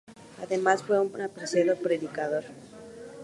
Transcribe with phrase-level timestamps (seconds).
[0.41, 2.45] Además, fue un apreciado predicador.